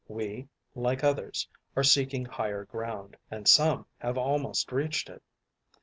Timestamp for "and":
3.29-3.47